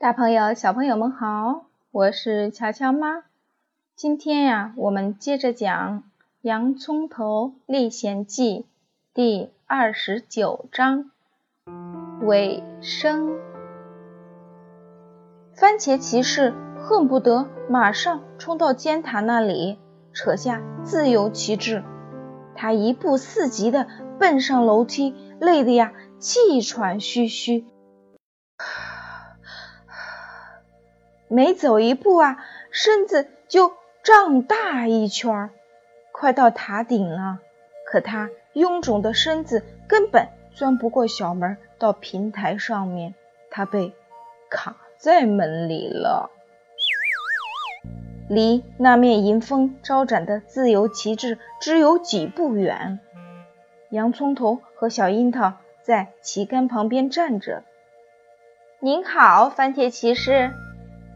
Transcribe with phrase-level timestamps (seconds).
[0.00, 3.24] 大朋友、小朋友们好，我是乔乔妈。
[3.94, 5.98] 今天呀，我们接着讲
[6.40, 8.60] 《洋葱头历险记》
[9.12, 11.10] 第二十九章
[12.22, 13.36] 尾声。
[15.52, 19.78] 番茄骑士恨不得马上冲到尖塔那里，
[20.14, 21.84] 扯下自由旗帜。
[22.54, 23.86] 他一步四级的
[24.18, 27.66] 奔上楼梯，累得呀气喘吁吁。
[31.32, 35.50] 每走一步啊，身子就胀大一圈儿，
[36.10, 37.38] 快到塔顶了。
[37.86, 43.14] 可他臃肿的身子根本钻不过小门到平台上面，
[43.48, 43.94] 他被
[44.50, 46.32] 卡在门里了。
[48.28, 52.98] 离那面迎风招展的自由旗帜只有几步远，
[53.90, 55.52] 洋葱头和小樱桃
[55.82, 57.62] 在旗杆旁边站着。
[58.80, 60.50] 您好，番茄骑士。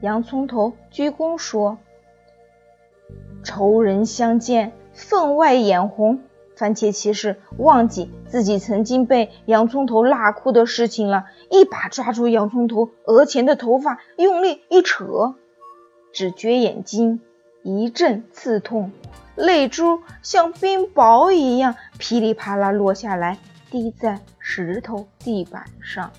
[0.00, 1.78] 洋葱头鞠躬说
[3.42, 6.20] ：“仇人相见，分外眼红。”
[6.56, 15.36] 番茄骑士忘记自己曾经被洋葱头辣哭的事情了，一把抓住洋葱头额前的头发，用力一扯，
[16.12, 17.20] 只觉眼睛
[17.62, 18.90] 一阵刺痛，
[19.36, 23.38] 泪珠像冰雹一样噼里啪啦落下来，
[23.70, 26.10] 滴在石头地板上。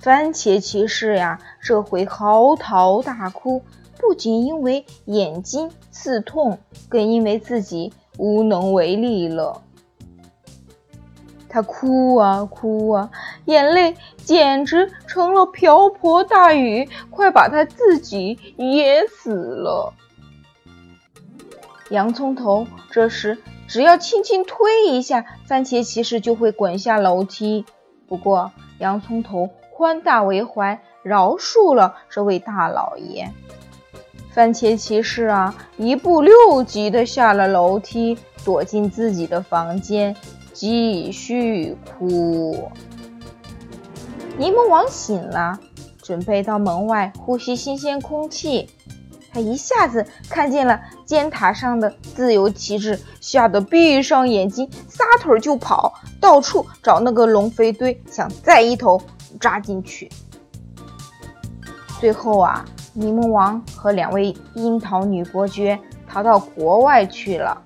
[0.00, 3.62] 番茄骑士呀，这回嚎啕大哭，
[3.96, 9.62] 不仅因为眼睛刺痛，更因为自己无能为力了。
[11.48, 13.10] 他哭啊哭啊，
[13.44, 19.94] 眼泪简直成了瓢泼大雨，快把他自己噎死了。
[21.90, 27.64] 洋葱头这时只要轻轻推一下，番茄骑士就会滚下楼梯。
[28.08, 29.50] 不过洋葱头。
[29.74, 33.30] 宽大为怀，饶恕了这位大老爷。
[34.32, 40.16] 番茄骑士啊，一步六级的下了楼梯，躲进自己的房间，
[40.52, 42.70] 继续哭。
[44.38, 45.58] 柠檬王醒了，
[46.02, 48.70] 准备到门外呼吸新鲜空气。
[49.32, 59.00] 他一下子看见了尖塔上的自由旗帜，吓得闭上眼睛，撒腿就跑，到处找那个龙飞堆，想再一头。
[59.40, 60.10] 扎进去，
[62.02, 62.64] 最后啊，
[62.94, 67.56] 柠檬王和两位樱桃女伯爵逃到国外去了。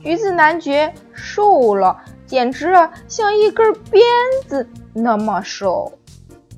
[0.00, 4.02] 橘子男爵瘦了，简直啊像一根鞭
[4.48, 5.92] 子那么瘦。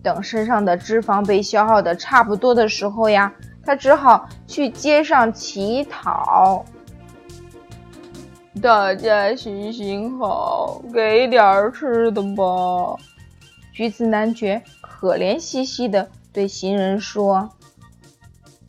[0.03, 3.31] 等身上的脂肪被消耗的差不多的时候呀，
[3.62, 6.65] 他只好去街上乞讨。
[8.62, 12.97] 大家行行好，给点吃的吧。
[13.71, 17.50] 橘子男爵可怜兮兮地对行人说：“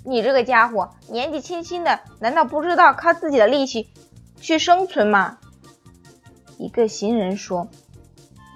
[0.03, 3.90] 你这个家伙年纪轻轻的，难道不知道靠自己的力气
[4.40, 5.38] 去生存吗？”
[6.59, 7.69] 一个行人说：“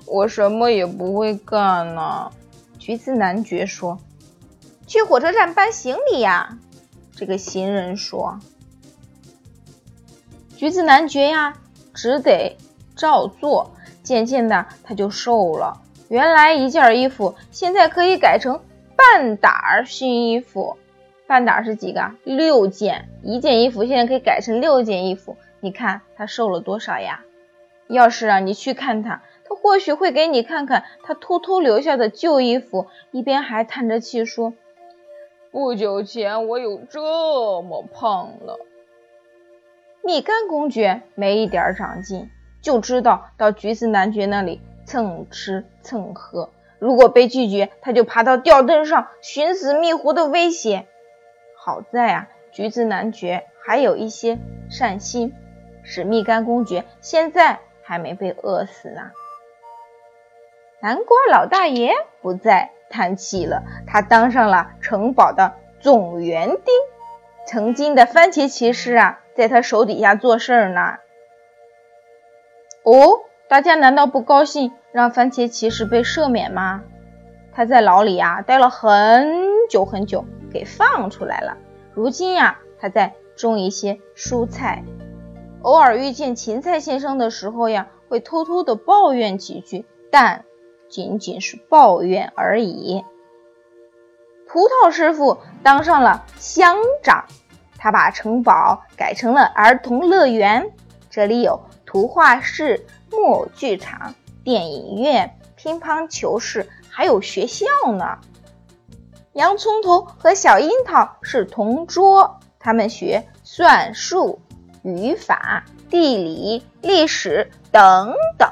[0.06, 2.32] 我什么也不会干呢。”
[2.78, 4.00] 橘子男爵说
[4.88, 6.58] ：“去火车站搬行李呀。”
[7.16, 8.40] 这个行人说
[10.56, 11.58] ：“橘子男爵呀，
[11.94, 12.58] 只得
[12.96, 13.72] 照做。
[14.04, 18.62] 渐渐的，他就瘦了。”原来一件衣服，现在可以改成
[18.98, 20.76] 半打新衣服。
[21.26, 22.12] 半打是几个？
[22.24, 23.08] 六件。
[23.24, 25.38] 一件衣服现在可以改成六件衣服。
[25.62, 27.24] 你看他瘦了多少呀？
[27.88, 34.54] 要是啊，你去看他，他或许会给你看看他偷偷留下的旧衣服，一边还叹着气说
[35.52, 38.60] ：“不久前我有这么胖了。”
[40.04, 42.30] 蜜柑公爵没一点长进，
[42.62, 44.60] 就知道到橘子男爵那里。
[44.86, 50.86] 蹭吃蹭喝，如果被拒绝，他就爬到吊灯上寻死觅活的威胁。
[51.58, 54.38] 好在啊，橘子男爵还有一些
[54.70, 55.34] 善心，
[55.84, 59.12] 使蜜柑公爵现在还没被饿死呢。
[60.80, 66.74] 南瓜老大爷不再叹气了，他当上了城堡的总园丁。
[67.48, 70.98] 曾经的番茄骑士啊，在他手底下做事儿呢。
[72.84, 73.22] 哦。
[73.50, 76.84] 大家难道不高兴让番茄骑士被赦免吗？
[77.54, 79.32] 他在牢里呀待了很
[79.70, 81.58] 久很久，给放出来了。
[81.94, 84.84] 如今呀，他在种一些蔬菜，
[85.62, 90.44] 偶尔遇见芹菜先生的时候呀，会偷偷的抱怨几句，但
[90.90, 93.06] 仅仅是抱怨而已。
[94.46, 97.26] 葡萄师傅当上了乡长，
[97.78, 100.72] 他把城堡改成了儿童乐园，
[101.10, 102.86] 这里有图画室。
[103.12, 107.66] 木偶剧场、电影院、乒乓球室，还有学校
[107.98, 108.18] 呢。
[109.34, 114.40] 洋葱头和小樱桃是同桌，他们学算术、
[114.84, 118.52] 语法、地理、历史等等。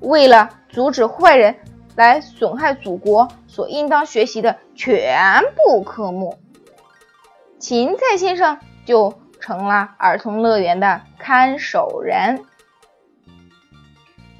[0.00, 1.54] 为了阻止坏人
[1.94, 6.36] 来损害祖国，所应当学习的全部科目，
[7.60, 12.44] 芹菜先生就成了儿童乐园的看守人。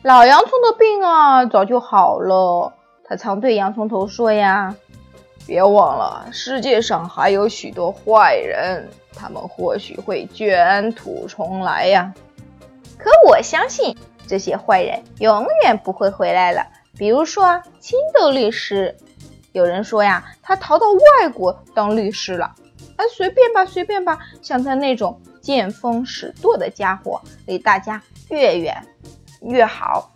[0.02, 2.72] 老洋葱的病啊，早就好了。
[3.04, 4.74] 他常对洋葱头说呀
[5.46, 12.12] ：“别忘了，世界上还有许多坏人，他们或许会卷土重来呀。”
[12.98, 13.96] 可我相信。
[14.26, 16.66] 这些坏人永远不会回来了。
[16.96, 18.96] 比如说青豆律师，
[19.52, 20.86] 有人说呀，他逃到
[21.20, 22.52] 外国当律师了。
[22.96, 24.18] 哎，随便吧，随便吧。
[24.40, 28.82] 像他那种见风使舵的家伙，离大家越远
[29.42, 30.10] 越好。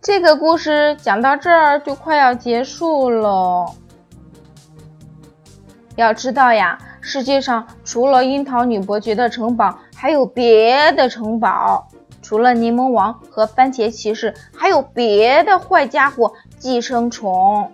[0.00, 3.74] 这个故事讲到这儿就快要结束了。
[5.96, 6.78] 要知道呀。
[7.00, 11.88] 世界上除了樱桃女伯爵的城堡，还有别的城堡；
[12.20, 17.72] 除了柠檬王和番茄骑士，还有别的坏家伙寄生虫。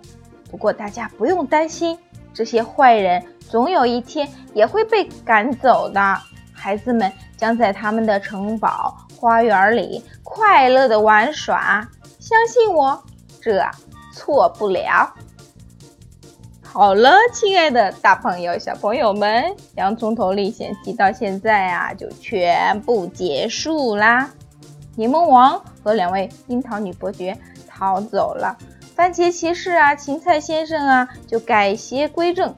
[0.49, 1.99] 不过大家不用担心，
[2.33, 6.17] 这些坏人总有一天也会被赶走的。
[6.65, 13.03] 孩子们将在他们的城堡花园里快乐地玩耍，相信我，
[13.39, 13.63] 这
[14.11, 15.13] 错不了。
[16.63, 19.43] 好了，亲爱的大朋友、小朋友们，
[19.75, 24.31] 《洋葱头历险记》到现在啊，就全部结束啦。
[24.95, 28.57] 柠檬王和两位樱桃女伯爵逃走了，
[28.95, 32.55] 番茄骑士啊、芹菜先生啊就改邪归正，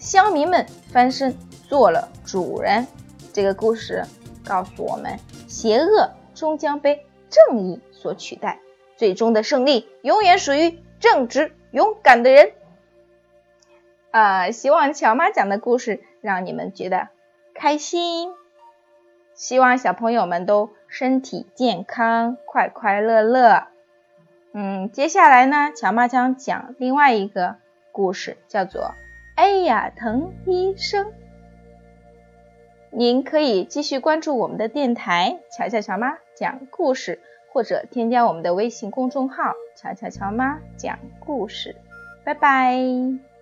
[0.00, 1.32] 乡民们翻身
[1.68, 2.86] 做了主人。
[3.32, 4.04] 这个故事
[4.44, 5.18] 告诉我们，
[5.48, 8.60] 邪恶终将被正义所取代，
[8.96, 12.52] 最终的胜利永远属于正直勇敢的人。
[14.10, 17.08] 啊，希望乔妈讲的故事让你们觉得
[17.54, 18.32] 开心，
[19.34, 23.66] 希望小朋友们都身体健康，快快乐乐。
[24.54, 27.56] 嗯，接下来呢，乔妈将讲另外一个
[27.92, 28.82] 故事，叫做
[29.34, 31.04] 《哎呀疼医生》。
[32.98, 37.20] 您可以继续关注我们的电台“乔乔乔妈讲故事”，
[37.52, 41.76] 或者添加我们的微信公众号“乔乔乔妈讲故事”。
[42.24, 43.35] 拜拜。